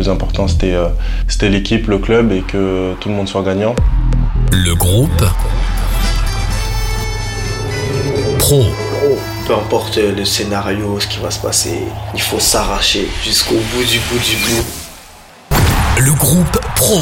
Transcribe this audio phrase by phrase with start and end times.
[0.00, 0.74] plus important c'était
[1.28, 3.74] c'était l'équipe, le club et que tout le monde soit gagnant.
[4.50, 5.24] Le groupe
[8.38, 8.64] Pro.
[9.46, 11.82] Peu importe le scénario, ce qui va se passer,
[12.14, 15.58] il faut s'arracher jusqu'au bout du bout du bout.
[15.98, 17.00] Le groupe Pro.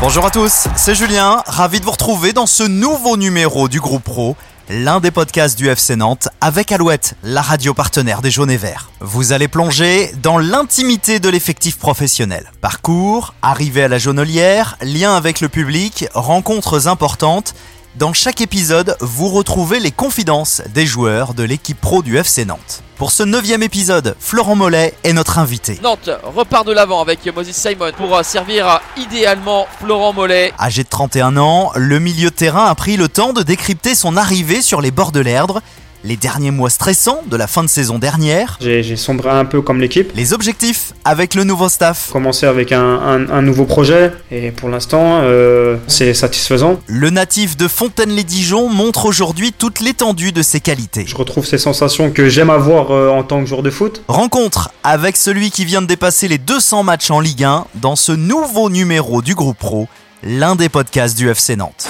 [0.00, 4.04] Bonjour à tous, c'est Julien, ravi de vous retrouver dans ce nouveau numéro du groupe
[4.04, 4.36] Pro,
[4.68, 8.90] l'un des podcasts du FC Nantes avec Alouette, la radio partenaire des Jaunes et Verts.
[9.00, 12.50] Vous allez plonger dans l'intimité de l'effectif professionnel.
[12.60, 17.54] Parcours, arrivée à la jaunelière, lien avec le public, rencontres importantes
[17.96, 22.82] dans chaque épisode, vous retrouvez les confidences des joueurs de l'équipe pro du FC Nantes.
[22.96, 25.78] Pour ce neuvième épisode, Florent Mollet est notre invité.
[25.82, 30.54] Nantes repart de l'avant avec Moses Simon pour euh, servir idéalement Florent Mollet.
[30.58, 34.16] Âgé de 31 ans, le milieu de terrain a pris le temps de décrypter son
[34.16, 35.60] arrivée sur les bords de l'Erdre
[36.04, 38.58] les derniers mois stressants de la fin de saison dernière.
[38.60, 40.12] J'ai sombré un peu comme l'équipe.
[40.14, 42.10] Les objectifs avec le nouveau staff.
[42.12, 46.80] Commencer avec un, nouveau projet et pour l'instant euh, c'est satisfaisant.
[46.86, 51.04] Le natif de Fontaine-les-Dijon montre aujourd'hui toute l'étendue de ses qualités.
[51.06, 54.02] Je retrouve ces sensations que j'aime avoir euh, en tant que joueur de foot.
[54.08, 58.12] Rencontre avec celui qui vient de dépasser les 200 matchs en Ligue 1 dans ce
[58.12, 59.88] nouveau numéro du groupe pro,
[60.22, 61.88] l'un des podcasts du FC Nantes.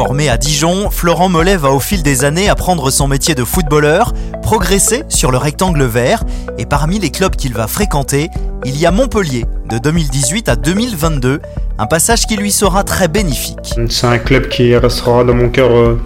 [0.00, 4.14] Formé à Dijon, Florent Mollet va au fil des années apprendre son métier de footballeur,
[4.40, 6.24] progresser sur le rectangle vert,
[6.56, 8.30] et parmi les clubs qu'il va fréquenter,
[8.64, 11.42] il y a Montpellier, de 2018 à 2022,
[11.78, 13.74] un passage qui lui sera très bénéfique.
[13.90, 16.00] C'est un club qui restera dans mon cœur euh,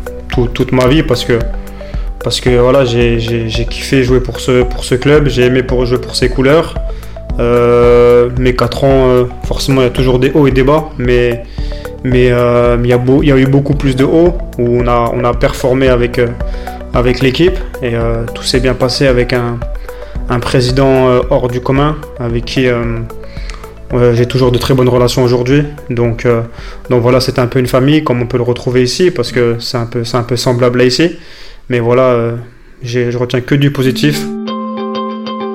[0.52, 1.38] toute ma vie parce que
[2.58, 6.28] voilà, j'ai kiffé jouer pour ce, pour ce club, j'ai aimé pour jouer pour ses
[6.28, 6.74] couleurs.
[7.38, 10.90] Euh, mes 4 ans, euh, forcément, il y a toujours des hauts et des bas,
[10.98, 11.44] mais
[12.04, 12.88] mais euh, il,
[13.26, 16.28] y a eu beaucoup plus de hauts où on a, on a performé avec, euh,
[16.92, 19.58] avec l'équipe et euh, tout s'est bien passé avec un,
[20.28, 22.66] un président hors du commun avec qui
[24.12, 25.64] j'ai toujours de très bonnes relations aujourd'hui.
[25.88, 26.26] Donc,
[26.90, 29.56] donc voilà, c'est un peu une famille comme on peut le retrouver ici parce que
[29.60, 31.16] c'est un un peu semblable à ici.
[31.68, 32.32] Mais voilà,
[32.82, 34.20] je retiens que du positif.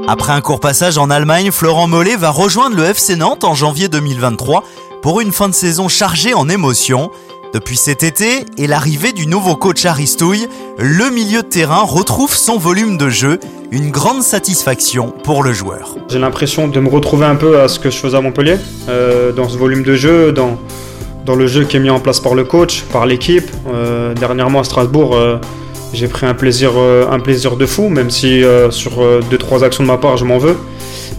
[0.07, 3.89] Après un court passage en Allemagne, Florent Mollet va rejoindre le FC Nantes en janvier
[3.89, 4.63] 2023
[5.01, 7.11] pour une fin de saison chargée en émotions.
[7.53, 12.57] Depuis cet été et l'arrivée du nouveau coach Aristouille, le milieu de terrain retrouve son
[12.57, 13.39] volume de jeu,
[13.71, 15.95] une grande satisfaction pour le joueur.
[16.09, 19.31] J'ai l'impression de me retrouver un peu à ce que je faisais à Montpellier, euh,
[19.31, 20.57] dans ce volume de jeu, dans,
[21.35, 23.49] le jeu qui est mis en place par le coach, par l'équipe.
[23.73, 25.37] Euh, dernièrement à Strasbourg, euh,
[25.93, 28.91] j'ai pris un plaisir, un plaisir de fou, même si sur
[29.31, 30.55] 2-3 actions de ma part je m'en veux.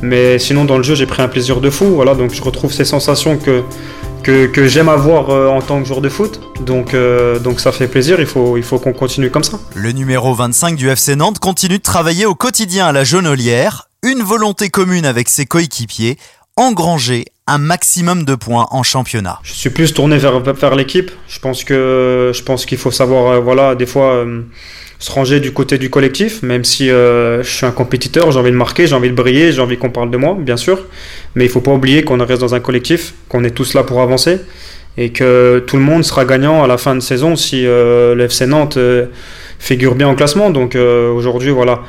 [0.03, 1.87] Mais sinon, dans le jeu, j'ai pris un plaisir de fou.
[1.95, 3.63] Voilà, donc je retrouve ces sensations que,
[4.23, 6.41] que, j'aime avoir euh, en tant que joueur de foot.
[6.65, 9.59] Donc, euh, donc ça fait plaisir, il faut, il faut qu'on continue comme ça.
[9.75, 13.89] Le numéro 25 du FC Nantes continue de travailler au quotidien à la Jaunelière.
[14.03, 16.17] Une volonté commune avec ses coéquipiers,
[16.57, 19.41] engranger un maximum de points en championnat.
[19.43, 21.11] Je suis plus tourné vers, vers l'équipe.
[21.29, 24.25] Je pense que je pense qu'il faut savoir, euh, voilà, des fois
[25.01, 28.51] se ranger du côté du collectif, même si euh, je suis un compétiteur, j'ai envie
[28.51, 30.79] de marquer, j'ai envie de briller, j'ai envie qu'on parle de moi, bien sûr.
[31.35, 34.03] Mais il faut pas oublier qu'on reste dans un collectif, qu'on est tous là pour
[34.03, 34.41] avancer
[34.99, 38.25] et que tout le monde sera gagnant à la fin de saison si euh, le
[38.25, 39.07] FC Nantes euh,
[39.59, 40.51] figure bien en classement.
[40.51, 41.81] Donc aujourd'hui, voilà,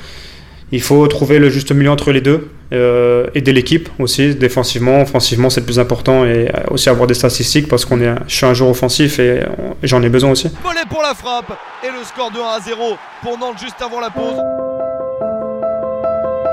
[0.72, 5.50] il faut trouver le juste milieu entre les deux, euh, aider l'équipe aussi, défensivement, offensivement,
[5.50, 8.54] c'est le plus important, et aussi avoir des statistiques parce qu'on est, je suis un
[8.54, 9.42] joueur offensif et
[9.84, 10.50] j'en ai besoin aussi.
[10.64, 14.00] Mollet pour la frappe et le score de 1 à 0 pour Nantes juste avant
[14.00, 14.40] la pause.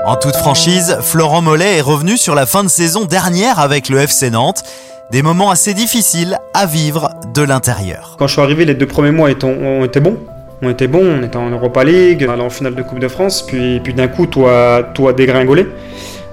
[0.05, 3.99] En toute franchise, Florent Mollet est revenu sur la fin de saison dernière avec le
[3.99, 4.63] FC Nantes.
[5.11, 8.15] Des moments assez difficiles à vivre de l'intérieur.
[8.19, 10.17] Quand je suis arrivé, les deux premiers mois ont été bons
[10.61, 13.07] on était bon, on était en Europa League, on allait en finale de Coupe de
[13.07, 14.83] France, puis, d'un coup, tout a,
[15.15, 15.67] dégringolé.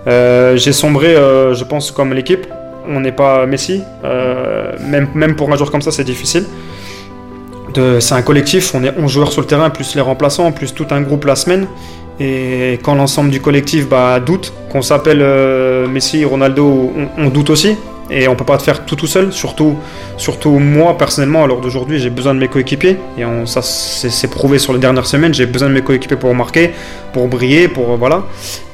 [0.07, 2.47] Euh, j'ai sombré, euh, je pense, comme l'équipe.
[2.89, 3.83] On n'est pas Messi.
[4.05, 6.45] Euh, même, même pour un joueur comme ça, c'est difficile.
[8.01, 10.87] C'est un collectif, on est 11 joueurs sur le terrain, plus les remplaçants, plus tout
[10.91, 11.67] un groupe la semaine.
[12.19, 15.23] Et quand l'ensemble du collectif bah, doute, qu'on s'appelle
[15.87, 17.77] Messi, Ronaldo, on doute aussi.
[18.11, 19.77] Et on peut pas te faire tout tout seul, surtout,
[20.17, 24.73] surtout moi personnellement, alors d'aujourd'hui j'ai besoin de mes coéquipiers, et ça c'est prouvé sur
[24.73, 26.71] les dernières semaines, j'ai besoin de mes coéquipiers pour marquer,
[27.13, 28.23] pour briller, pour voilà.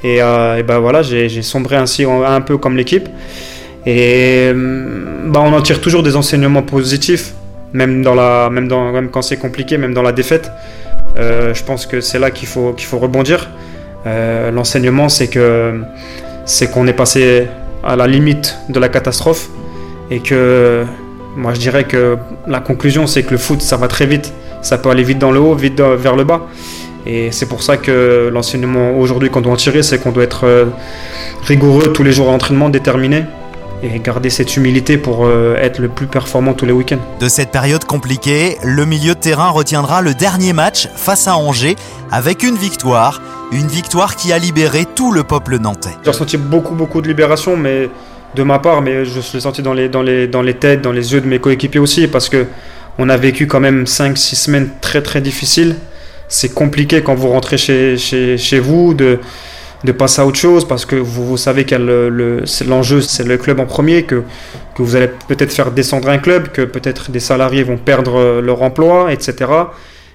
[0.05, 3.09] Et, euh, ben voilà, j'ai sombré ainsi un peu comme l'équipe.
[3.87, 7.35] Et bah, on en tire toujours des enseignements positifs,
[7.73, 8.69] même, dans la, même,
[9.11, 10.51] quand c'est compliqué, même dans la défaite.
[11.19, 13.51] Euh, je pense que c'est là qu'il faut, qu'il faut rebondir.
[14.07, 15.81] Euh, l'enseignement, c'est que
[16.45, 17.47] c'est qu'on est passé
[17.85, 19.49] à la limite de la catastrophe.
[20.11, 20.85] Et que
[21.37, 24.77] moi je dirais que la conclusion c'est que le foot ça va très vite, ça
[24.79, 26.47] peut aller vite dans le haut, vite vers le bas.
[27.07, 30.47] Et c'est pour ça que l'enseignement aujourd'hui qu'on doit en tirer, c'est qu'on doit être
[30.47, 30.67] euh,
[31.43, 33.25] rigoureux tous les jours à l'entraînement, déterminé
[33.83, 37.01] et garder cette humilité pour euh, être le plus performant tous les week-ends.
[37.19, 41.77] De cette période compliquée, le milieu de terrain retiendra le dernier match face à Angers
[42.13, 43.21] avec une victoire,
[43.53, 45.91] une victoire qui a libéré tout le peuple nantais.
[46.03, 47.91] J'ai ressenti beaucoup beaucoup de libération, mais
[48.35, 50.93] de ma part, mais je l'ai senti dans les, dans, les, dans les têtes, dans
[50.93, 52.47] les yeux de mes coéquipiers aussi, parce que
[52.99, 55.77] on a vécu quand même 5-6 semaines très très difficiles.
[56.29, 59.21] C'est compliqué quand vous rentrez chez, chez, chez vous de
[59.85, 61.75] de passer à autre chose parce que vous, vous savez que
[62.65, 64.23] l'enjeu c'est le club en premier, que,
[64.77, 68.63] que vous allez peut-être faire descendre un club, que peut-être des salariés vont perdre leur
[68.63, 69.51] emploi, etc.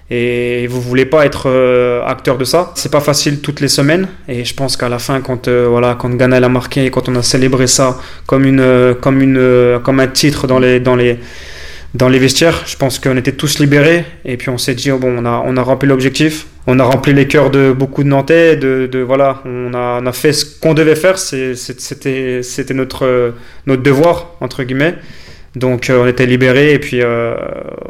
[0.09, 2.71] Et vous voulez pas être euh, acteur de ça?
[2.75, 4.07] C'est pas facile toutes les semaines.
[4.29, 7.15] Et je pense qu'à la fin, quand euh, voilà, quand Ghana l'a marqué, quand on
[7.15, 11.19] a célébré ça comme une, comme une, comme un titre dans les, dans les
[11.93, 12.63] dans les vestiaires.
[12.65, 15.43] Je pense qu'on était tous libérés et puis on s'est dit oh bon, on a,
[15.45, 18.55] on a rempli l'objectif, on a rempli les cœurs de beaucoup de Nantais.
[18.55, 21.17] De voilà, on a, on a, fait ce qu'on devait faire.
[21.17, 23.33] C'était, c'était notre,
[23.65, 24.95] notre devoir entre guillemets.
[25.57, 27.35] Donc euh, on était libérés et puis euh,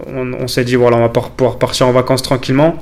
[0.08, 2.78] on, s'est dit voilà, on va pouvoir partir en vacances tranquillement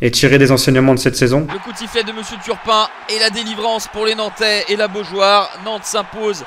[0.00, 1.46] et tirer des enseignements de cette saison.
[1.52, 4.88] Le coup de sifflet de Monsieur Turpin et la délivrance pour les Nantais et la
[4.88, 5.50] Beaujoire.
[5.66, 6.44] Nantes s'impose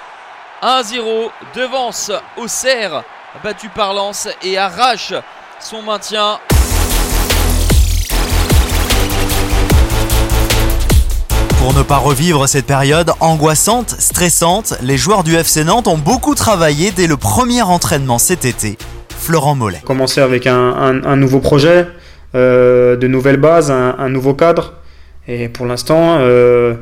[0.63, 3.03] 1-0, devance Auxerre
[3.43, 5.13] battu par Lens et arrache
[5.59, 6.39] son maintien.
[11.63, 16.35] Pour ne pas revivre cette période angoissante, stressante, les joueurs du FC Nantes ont beaucoup
[16.35, 18.77] travaillé dès le premier entraînement cet été.
[19.07, 19.79] Florent Mollet.
[19.85, 21.87] Commencer avec un, nouveau projet,
[22.35, 24.73] euh, de nouvelles bases, un, nouveau cadre.
[25.29, 26.73] Et pour l'instant, euh,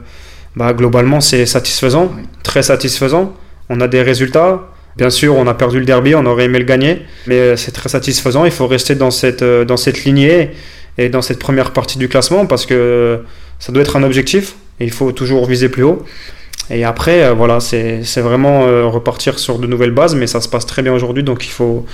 [0.55, 2.11] bah, globalement, c'est satisfaisant,
[2.41, 3.35] très satisfaisant.
[3.69, 4.61] On a des résultats.
[4.97, 7.89] Bien sûr, on a perdu le derby, on aurait aimé le gagner, mais c'est très
[7.89, 8.45] satisfaisant.
[8.45, 10.53] Il faut rester dans cette, euh, dans cette lignée
[10.97, 13.23] et dans cette première partie du classement parce que
[13.59, 16.03] ça doit être un objectif et il faut toujours viser plus haut.
[16.69, 20.47] Et après, euh, voilà, c'est vraiment euh, repartir sur de nouvelles bases, mais ça se
[20.47, 21.85] passe très bien aujourd'hui, donc il faut,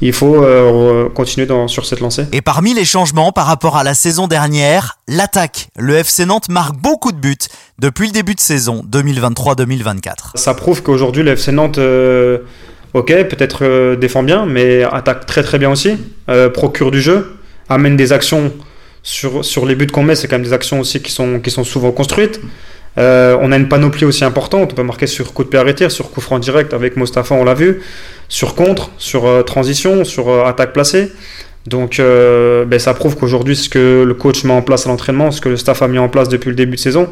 [0.00, 2.26] il faut euh, continuer dans, sur cette lancée.
[2.32, 5.68] Et parmi les changements par rapport à la saison dernière, l'attaque.
[5.76, 7.36] Le FC Nantes marque beaucoup de buts
[7.78, 10.36] depuis le début de saison 2023-2024.
[10.36, 11.80] Ça prouve qu'aujourd'hui, le FC Nantes,
[12.94, 15.96] ok, peut-être défend bien, mais attaque très très bien aussi,
[16.54, 17.36] procure du jeu,
[17.68, 18.52] amène des actions
[19.02, 21.50] sur, sur les buts qu'on met, c'est quand même des actions aussi qui sont, qui
[21.50, 22.40] sont souvent construites.
[22.98, 24.72] Euh, on a une panoplie aussi importante.
[24.72, 27.44] On peut marquer sur coup de pied arrêté, sur coup franc direct avec Mostafa, on
[27.44, 27.82] l'a vu,
[28.28, 31.12] sur contre, sur euh, transition, sur euh, attaque placée.
[31.66, 35.42] Donc ben, ça prouve qu'aujourd'hui, ce que le coach met en place à l'entraînement, ce
[35.42, 37.10] que le staff a mis en place depuis le début de saison,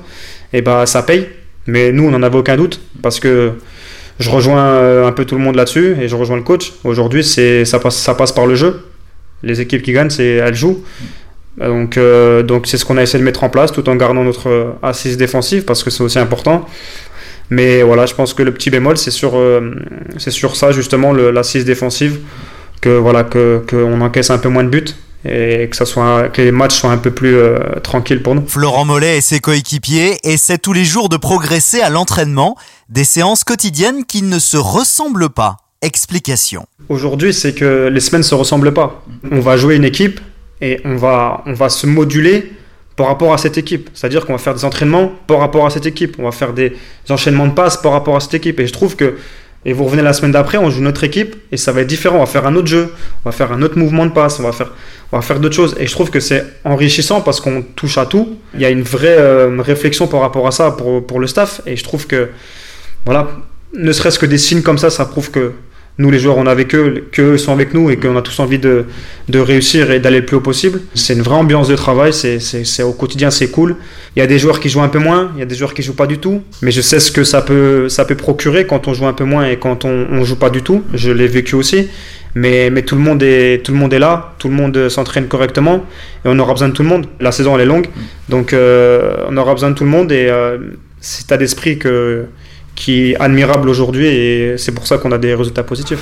[0.55, 1.29] eh ben, ça paye.
[1.67, 3.53] Mais nous, on n'en avait aucun doute parce que
[4.19, 6.73] je rejoins un peu tout le monde là-dessus et je rejoins le coach.
[6.83, 8.87] Aujourd'hui, ça passe, ça passe par le jeu.
[9.43, 10.83] Les équipes qui gagnent, elles jouent.
[11.61, 14.25] Donc, euh, donc c'est ce qu'on a essayé de mettre en place tout en gardant
[14.25, 16.67] notre assise défensive parce que c'est aussi important.
[17.51, 19.75] Mais voilà, je pense que le petit bémol, c'est sur, euh,
[20.19, 22.21] c'est sur ça justement, l'assise défensive,
[22.81, 24.95] que voilà, que qu'on encaisse un peu moins de buts
[25.25, 28.47] et que ça soit que les matchs soient un peu plus euh, tranquilles pour nous.
[28.47, 32.57] Florent Mollet et ses coéquipiers essaient tous les jours de progresser à l'entraînement,
[32.89, 35.57] des séances quotidiennes qui ne se ressemblent pas.
[35.81, 36.67] Explication.
[36.89, 39.05] Aujourd'hui, c'est que les semaines se ressemblent pas.
[39.31, 40.21] On va jouer une équipe
[40.61, 42.53] et on va, on va se moduler
[42.99, 43.91] par rapport à cette équipe.
[43.95, 46.17] C'est-à-dire qu'on va faire des entraînements par rapport à cette équipe.
[46.19, 46.73] On va faire des
[47.09, 48.59] enchaînements de passes par rapport à cette équipe.
[48.59, 49.15] Et je trouve que,
[49.65, 52.17] et vous revenez la semaine d'après, on joue notre équipe et ça va être différent.
[52.17, 52.93] On va faire un autre jeu,
[53.25, 54.73] on va faire un autre mouvement de passe, on va faire,
[55.23, 55.77] faire d'autres choses.
[55.79, 58.37] Et je trouve que c'est enrichissant parce qu'on touche à tout.
[58.55, 61.61] Il y a une vraie euh, réflexion par rapport à ça pour, pour le staff.
[61.67, 62.31] Et je trouve que,
[63.05, 63.29] voilà,
[63.75, 65.53] ne serait-ce que des signes comme ça, ça prouve que
[65.99, 68.39] nous les joueurs on est avec eux, qu'eux sont avec nous et qu'on a tous
[68.39, 68.85] envie de,
[69.29, 70.81] de réussir et d'aller le plus haut possible.
[70.95, 73.77] C'est une vraie ambiance de travail, c'est au quotidien c'est cool.
[74.15, 75.75] Il y a des joueurs qui jouent un peu moins, il y a des joueurs
[75.75, 78.67] qui jouent pas du tout, mais je sais ce que ça peut, ça peut procurer
[78.67, 80.85] quand on joue un peu moins et quand on, on joue pas du tout.
[80.95, 81.89] Je l'ai vécu aussi.
[82.35, 85.27] Mais, mais, tout, le monde est, tout le monde est là, tout le monde s'entraîne
[85.27, 85.87] correctement
[86.25, 87.07] et on aura besoin de tout le monde.
[87.19, 87.89] La saison elle est longue,
[88.29, 90.59] donc euh, on aura besoin de tout le monde et euh,
[91.01, 92.27] c'est état d'esprit que,
[92.79, 96.01] qui est admirable aujourd'hui et c'est pour ça qu'on a des résultats positifs.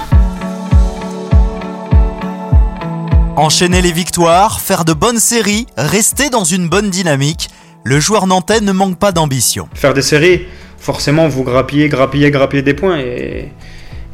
[3.37, 7.49] Enchaîner les victoires, faire de bonnes séries, rester dans une bonne dynamique,
[7.83, 9.68] le joueur nantais ne manque pas d'ambition.
[9.75, 10.47] Faire des séries,
[10.78, 13.52] forcément vous grappillez, grappillez, grappillez des points et,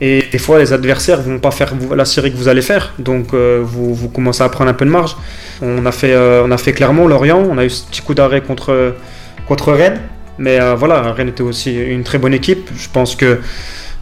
[0.01, 2.95] et des fois les adversaires ne vont pas faire la série que vous allez faire,
[3.01, 5.17] donc euh, vous, vous, commencez à prendre un peu de marge.
[5.63, 8.15] On a fait, euh, on a fait Clermont, Lorient, on a eu ce petit coup
[8.15, 8.95] d'arrêt contre,
[9.49, 10.01] contre Rennes.
[10.39, 12.71] Mais euh, voilà, Rennes était aussi une très bonne équipe.
[12.77, 13.41] Je pense que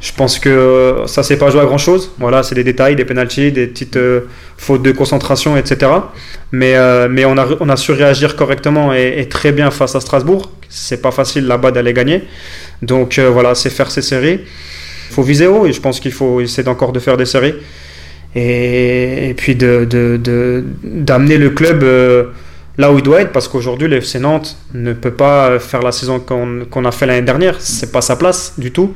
[0.01, 2.13] Je pense que ça s'est pas joué à grand chose.
[2.19, 4.23] Voilà, c'est des détails, des pénalties, des petites euh,
[4.57, 5.91] fautes de concentration, etc.
[6.53, 10.01] Mais, euh, mais on, a, on a su réagir correctement et, très bien face à
[10.01, 10.51] Strasbourg.
[10.71, 12.25] C'est pas facile là-bas d'aller gagner.
[12.81, 14.41] Donc euh, voilà, c'est faire ces séries.
[15.11, 17.55] Il faut viser haut et je pense qu'il faut essayer encore de faire des séries.
[18.35, 20.67] Et, puis d'amener de,
[21.07, 22.25] de, le club euh,
[22.81, 26.19] là où il doit être parce qu'aujourd'hui, le Nantes ne peut pas faire la saison
[26.19, 27.57] qu'on a fait l'année dernière.
[27.61, 28.95] C'est pas sa place du tout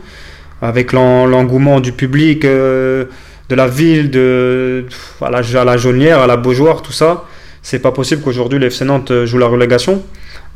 [0.63, 3.05] avec l'en- l'engouement du public, euh,
[3.51, 4.87] de la ville, de,
[5.21, 5.39] à, la,
[5.73, 7.25] à Jaunière, à la Beaujoire, tout ça.
[7.63, 10.03] C'est pas possible qu'aujourd'hui le Nantes joue la relégation.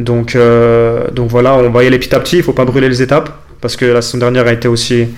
[0.00, 2.88] Donc, euh, donc voilà, on va y aller petit à petit, il faut pas brûler
[2.88, 3.30] les étapes.
[3.60, 5.08] Parce que la saison dernière a été aussi,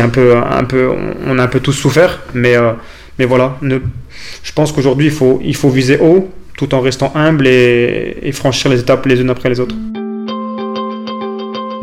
[0.00, 0.88] un peu, un peu,
[1.26, 2.20] on a un peu tous souffert.
[2.34, 2.72] Mais, euh,
[3.18, 7.46] mais voilà, je pense qu'aujourd'hui il faut, il faut viser haut tout en restant humble
[7.46, 9.74] et, et franchir les étapes les unes après les autres.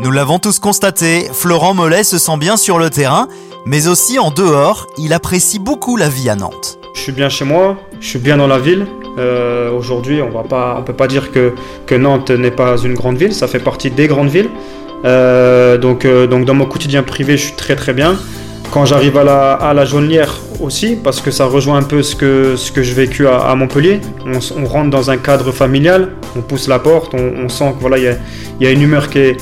[0.00, 3.26] Nous l'avons tous constaté, Florent Mollet se sent bien sur le terrain,
[3.64, 6.78] mais aussi en dehors, il apprécie beaucoup la vie à Nantes.
[6.94, 8.86] Je suis bien chez moi, je suis bien dans la ville.
[9.18, 11.54] Euh, Aujourd'hui, on on peut pas dire que,
[11.86, 14.50] que Nantes n'est pas une grande ville, ça fait partie des grandes villes.
[15.04, 18.16] Euh, donc, euh, donc dans mon quotidien privé, je suis très très bien.
[18.70, 22.14] Quand j'arrive à la, à la jaunière aussi, parce que ça rejoint un peu ce
[22.16, 26.40] que, ce que je vécu à, à Montpellier, on, rentre dans un cadre familial, on
[26.40, 28.16] pousse la porte, on, on sent que voilà, il y a,
[28.60, 29.36] il y a une humeur qui est,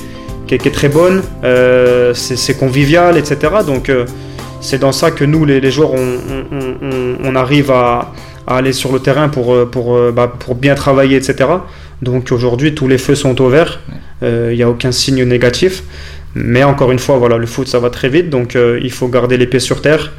[0.47, 3.37] qui est, qui est très bonne, euh, c'est convivial, etc.
[3.67, 4.07] Donc euh,
[4.61, 8.13] c'est dans ça que nous, les, les joueurs, on, arrive à,
[8.47, 11.49] à aller sur le terrain pour, euh, pour, euh, bah, pour bien travailler, etc.
[12.01, 13.81] Donc aujourd'hui, tous les feux sont au vert.
[14.23, 15.83] Euh, Il n'y a aucun signe négatif.
[16.35, 18.31] Mais encore une fois, voilà, le foot, ça va très vite.
[18.31, 20.13] Donc euh, il faut garder les pieds sur terre,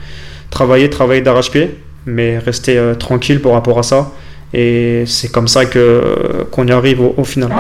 [0.54, 4.12] travailler, travailler d'arrache-pied, mais rester euh, tranquille par rapport à ça.
[4.54, 7.52] Et c'est comme ça que euh, qu'on y arrive au, au final.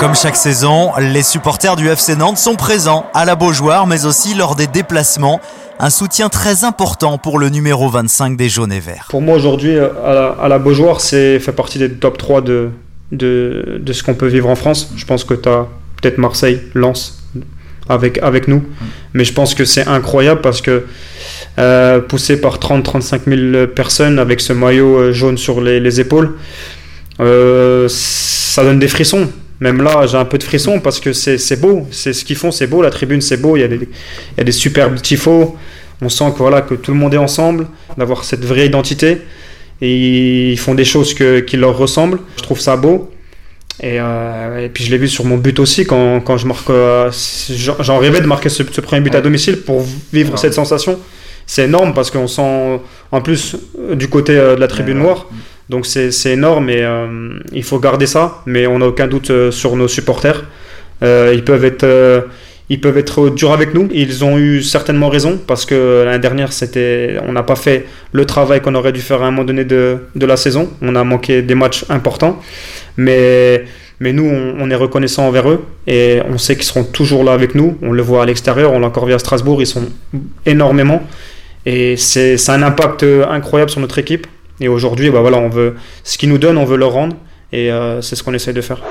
[0.00, 4.34] Comme chaque saison, les supporters du FC Nantes sont présents à la Beaujoire, mais aussi
[4.34, 5.40] lors des déplacements.
[5.80, 9.06] Un soutien très important pour le numéro 25 des jaunes et verts.
[9.10, 12.40] Pour moi aujourd'hui, euh, à la, à la Beaujoire, c'est fait partie des top 3
[12.40, 12.70] de,
[13.12, 14.92] de, de ce qu'on peut vivre en France.
[14.96, 15.66] Je pense que tu as
[16.00, 17.17] peut-être Marseille, Lens
[17.88, 18.62] avec, avec nous.
[19.14, 20.84] Mais je pense que c'est incroyable parce que
[21.58, 26.34] euh, poussé par 30-35 000 personnes avec ce maillot euh, jaune sur les, les épaules,
[27.20, 29.28] euh, ça donne des frissons.
[29.60, 31.86] Même là, j'ai un peu de frissons parce que c'est c'est beau.
[31.90, 32.80] C'est ce qu'ils font, c'est beau.
[32.80, 33.56] La tribune, c'est beau.
[33.56, 35.56] Il y, a des, il y a des superbes tifos.
[36.00, 37.66] On sent que, voilà, que tout le monde est ensemble,
[37.96, 39.18] d'avoir cette vraie identité.
[39.80, 42.20] Et ils font des choses que, qui leur ressemblent.
[42.36, 43.10] Je trouve ça beau.
[43.80, 46.68] Et, euh, et puis je l'ai vu sur mon but aussi quand, quand je marque.
[46.70, 47.10] euh,
[47.80, 50.98] j'en rêvais de marquer ce, ce premier but à domicile pour vivre cette sensation.
[51.46, 52.80] C'est énorme parce qu'on sent
[53.12, 55.26] en plus euh, du côté de la tribune noire.
[55.68, 56.82] Donc c'est énorme et
[57.52, 58.42] il faut garder ça.
[58.46, 60.44] Mais on n'a aucun doute sur nos supporters.
[61.02, 61.86] Ils peuvent être.
[62.70, 63.88] Euh, ils peuvent être durs avec nous.
[63.92, 66.50] Ils ont eu certainement raison parce que l'année dernière,
[67.26, 69.98] on n'a pas fait le travail qu'on aurait dû faire à un moment donné de,
[70.14, 70.70] la saison.
[70.82, 72.40] On a manqué des matchs importants.
[72.96, 73.64] Mais,
[74.00, 77.54] mais nous, on, est reconnaissant envers eux et on sait qu'ils seront toujours là avec
[77.54, 77.78] nous.
[77.82, 79.84] On le voit à l'extérieur, on l'a encore vu à Strasbourg, ils sont
[80.46, 81.02] énormément.
[81.66, 84.26] Et c'est un impact incroyable sur notre équipe.
[84.60, 87.16] Et aujourd'hui, bah voilà, on veut, ce qu'ils nous donnent, on veut leur rendre.
[87.52, 88.82] Et euh, c'est ce qu'on essaie de faire.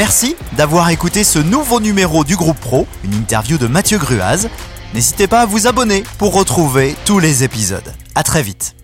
[0.00, 4.48] Merci d'avoir écouté ce nouveau numéro du groupe Pro, une interview de Mathieu Gruaz.
[4.94, 7.92] N'hésitez pas à vous abonner pour retrouver tous les épisodes.
[8.14, 8.74] À très vite.